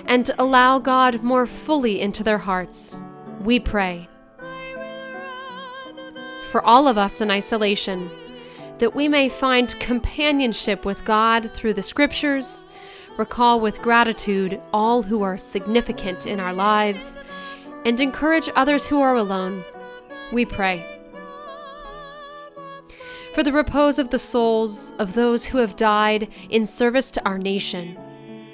and 0.07 0.33
allow 0.37 0.81
God 0.81 1.23
more 1.23 1.47
fully 1.47 2.01
into 2.01 2.25
their 2.25 2.39
hearts. 2.39 3.01
We 3.39 3.61
pray. 3.61 4.09
For 6.51 6.61
all 6.61 6.89
of 6.89 6.99
us 6.99 7.21
in 7.21 7.31
isolation, 7.31 8.11
that 8.79 8.95
we 8.95 9.09
may 9.09 9.29
find 9.29 9.79
companionship 9.81 10.85
with 10.85 11.05
God 11.05 11.51
through 11.55 11.75
the 11.75 11.83
scriptures, 11.83 12.65
recall 13.17 13.61
with 13.61 13.83
gratitude 13.83 14.61
all 14.73 15.03
who 15.03 15.23
are 15.23 15.37
significant 15.37 16.27
in 16.27 16.41
our 16.41 16.53
lives, 16.53 17.19
and 17.85 18.01
encourage 18.01 18.51
others 18.57 18.87
who 18.87 19.01
are 19.01 19.15
alone. 19.15 19.65
We 20.33 20.45
pray. 20.45 20.85
For 23.35 23.43
the 23.43 23.53
repose 23.53 23.99
of 23.99 24.11
the 24.11 24.19
souls 24.19 24.93
of 24.99 25.15
those 25.15 25.47
who 25.47 25.59
have 25.59 25.77
died 25.77 26.29
in 26.51 26.65
service 26.65 27.11
to 27.13 27.25
our 27.29 27.39
nation, 27.39 27.97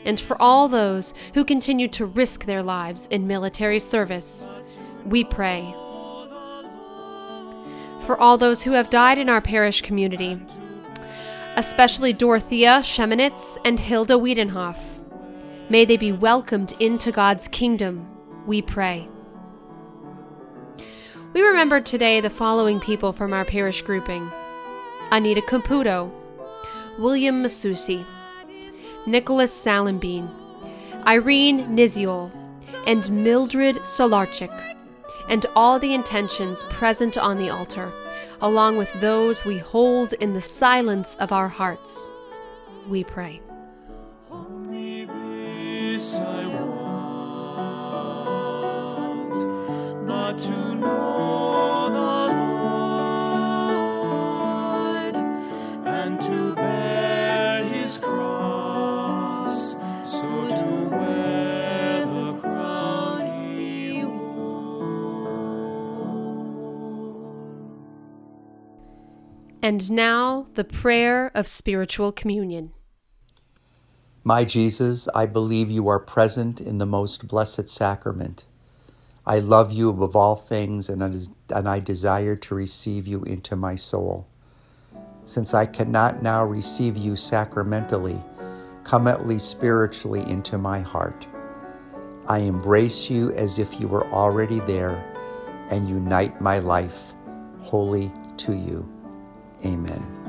and 0.04 0.18
for 0.18 0.40
all 0.40 0.68
those 0.68 1.12
who 1.35 1.44
continue 1.44 1.88
to 1.88 2.06
risk 2.06 2.46
their 2.46 2.62
lives 2.62 3.06
in 3.09 3.26
military 3.26 3.78
service, 3.78 4.48
we 5.04 5.24
pray 5.24 5.74
for 8.11 8.20
all 8.20 8.37
those 8.37 8.64
who 8.64 8.73
have 8.73 8.90
died 8.90 9.18
in 9.18 9.29
our 9.29 9.40
parish 9.40 9.83
community, 9.83 10.37
especially 11.55 12.12
Dorothea 12.12 12.81
Sheminitz 12.81 13.57
and 13.64 13.79
Hilda 13.79 14.14
Wiedenhoff. 14.14 14.79
May 15.68 15.85
they 15.85 15.96
be 15.96 16.11
welcomed 16.11 16.75
into 16.81 17.12
God's 17.12 17.46
kingdom, 17.46 18.09
we 18.49 18.62
pray. 18.62 19.09
We 21.35 21.40
remember 21.40 21.81
today 21.81 22.20
the 22.20 22.31
following 22.31 22.81
people 22.81 23.12
from 23.12 23.33
our 23.33 23.44
parish 23.44 23.81
grouping 23.83 24.29
Anita 25.12 25.42
Caputo, 25.42 26.11
William 26.99 27.44
Masusi, 27.44 28.05
Nicholas 29.07 29.53
Salenbean, 29.53 30.29
Irene 31.07 31.77
Niziol, 31.77 32.33
and 32.88 33.09
Mildred 33.12 33.77
Solarchik 33.77 34.79
and 35.30 35.46
all 35.56 35.78
the 35.78 35.94
intentions 35.94 36.64
present 36.64 37.16
on 37.16 37.38
the 37.38 37.48
altar, 37.48 37.90
along 38.42 38.76
with 38.76 38.92
those 39.00 39.44
we 39.44 39.56
hold 39.56 40.12
in 40.14 40.34
the 40.34 40.40
silence 40.40 41.16
of 41.20 41.32
our 41.32 41.48
hearts. 41.48 42.12
We 42.88 43.04
pray. 43.04 43.40
Only 44.30 45.04
this 45.06 46.16
I 46.18 46.46
want, 46.46 47.66
but 50.06 50.38
to 50.38 50.74
know 50.74 51.29
And 69.70 69.88
now, 69.92 70.48
the 70.54 70.64
prayer 70.64 71.30
of 71.33 71.46
spiritual 71.46 72.11
communion. 72.11 72.72
My 74.24 74.42
Jesus, 74.42 75.09
I 75.14 75.26
believe 75.26 75.70
you 75.70 75.87
are 75.87 76.00
present 76.00 76.61
in 76.61 76.78
the 76.78 76.87
most 76.87 77.28
blessed 77.28 77.70
sacrament. 77.70 78.46
I 79.24 79.38
love 79.38 79.72
you 79.72 79.88
above 79.88 80.16
all 80.16 80.35
things, 80.35 80.88
and 80.88 81.04
I, 81.54 81.78
desire 81.78 82.35
to 82.35 82.54
receive 82.56 83.06
you 83.06 83.22
into 83.22 83.54
my 83.54 83.76
soul. 83.76 84.26
Since 85.24 85.54
I 85.54 85.66
cannot 85.66 86.20
now 86.20 86.44
receive 86.44 86.96
you 86.96 87.14
sacramentally, 87.14 88.20
come 88.83 89.06
at 89.06 89.28
least 89.28 89.52
spiritually 89.52 90.28
into 90.28 90.59
my 90.59 90.80
heart. 90.80 91.28
I 92.26 92.38
embrace 92.38 93.09
you 93.09 93.30
as 93.35 93.61
if 93.61 93.78
you 93.78 93.87
were 93.87 94.11
already 94.11 94.59
there 94.59 94.96
and 95.70 95.88
unite 95.88 96.40
my 96.40 96.59
life 96.59 97.14
wholly 97.61 98.11
to 98.38 98.56
you. 98.56 98.99
Amen. 99.64 100.19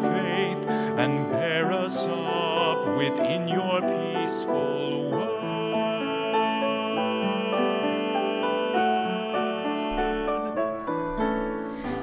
Faith 0.00 0.66
and 0.68 1.28
bear 1.30 1.72
us 1.72 2.04
up 2.06 2.96
within 2.96 3.48
your 3.48 3.80
peaceful 3.80 5.10
word. 5.10 5.40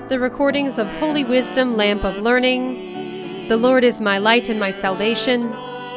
The 0.10 0.19
recordings 0.19 0.77
of 0.77 0.88
Holy 0.88 1.23
Wisdom, 1.23 1.75
Lamp 1.75 2.03
of 2.03 2.17
Learning, 2.17 3.47
The 3.47 3.57
Lord 3.57 3.83
is 3.83 3.99
my 3.99 4.19
light 4.19 4.47
and 4.47 4.60
my 4.60 4.71
salvation, 4.71 5.51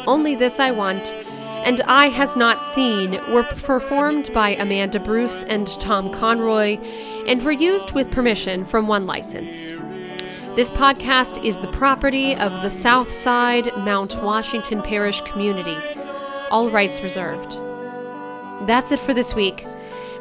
Only 0.06 0.34
this 0.34 0.58
I 0.58 0.70
want, 0.70 1.12
and 1.64 1.80
Eye 1.82 2.08
has 2.08 2.36
not 2.36 2.62
seen 2.62 3.12
were 3.30 3.44
performed 3.44 4.32
by 4.32 4.50
Amanda 4.56 4.98
Bruce 4.98 5.42
and 5.42 5.66
Tom 5.80 6.10
Conroy 6.10 6.78
and 7.26 7.42
were 7.42 7.52
used 7.52 7.92
with 7.92 8.10
permission 8.10 8.64
from 8.64 8.86
OneLicense. 8.86 9.89
This 10.56 10.72
podcast 10.72 11.44
is 11.44 11.60
the 11.60 11.68
property 11.68 12.34
of 12.34 12.60
the 12.60 12.70
Southside 12.70 13.68
Mount 13.76 14.20
Washington 14.20 14.82
Parish 14.82 15.20
community. 15.20 15.76
All 16.50 16.72
rights 16.72 17.00
reserved. 17.00 17.52
That's 18.66 18.90
it 18.90 18.98
for 18.98 19.14
this 19.14 19.32
week. 19.32 19.64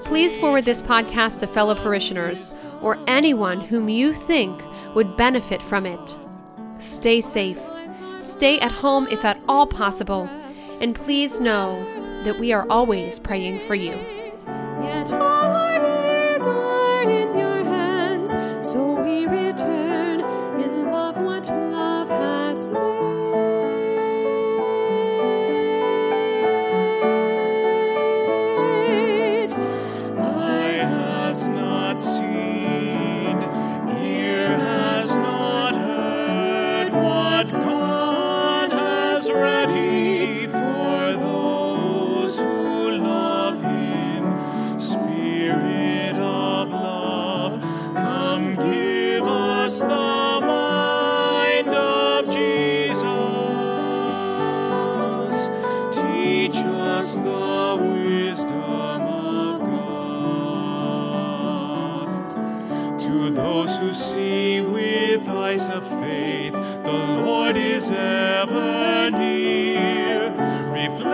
Please 0.01 0.37
forward 0.37 0.65
this 0.65 0.83
podcast 0.83 1.39
to 1.39 1.47
fellow 1.47 1.73
parishioners 1.73 2.59
or 2.79 2.99
anyone 3.07 3.59
whom 3.59 3.89
you 3.89 4.13
think 4.13 4.63
would 4.93 5.17
benefit 5.17 5.63
from 5.63 5.87
it. 5.87 6.15
Stay 6.77 7.21
safe. 7.21 7.59
Stay 8.19 8.59
at 8.59 8.71
home 8.71 9.07
if 9.09 9.25
at 9.25 9.37
all 9.47 9.65
possible. 9.65 10.29
And 10.79 10.93
please 10.93 11.39
know 11.39 11.83
that 12.23 12.39
we 12.39 12.53
are 12.53 12.67
always 12.69 13.17
praying 13.17 13.61
for 13.61 13.73
you. 13.73 13.95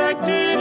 Reflected 0.05 0.54